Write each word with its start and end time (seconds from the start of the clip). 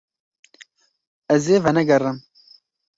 Ez 1.35 1.43
ê 1.55 1.57
venegerim. 1.65 2.17